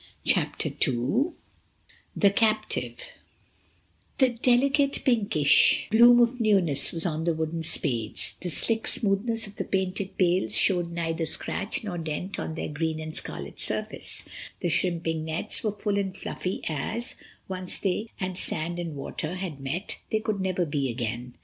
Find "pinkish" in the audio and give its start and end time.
5.05-5.89